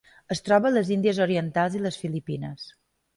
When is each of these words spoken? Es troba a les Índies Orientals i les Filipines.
Es 0.35 0.39
troba 0.45 0.69
a 0.69 0.75
les 0.77 0.87
Índies 0.95 1.19
Orientals 1.25 1.75
i 1.81 1.83
les 1.83 1.99
Filipines. 2.05 2.65